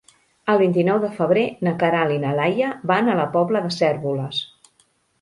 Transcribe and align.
El 0.53 0.55
vint-i-nou 0.61 1.01
de 1.03 1.11
febrer 1.17 1.43
na 1.69 1.75
Queralt 1.85 2.15
i 2.17 2.19
na 2.25 2.33
Laia 2.41 2.73
van 2.95 3.13
a 3.15 3.21
la 3.23 3.31
Pobla 3.39 3.65
de 3.69 3.75
Cérvoles. 3.81 4.45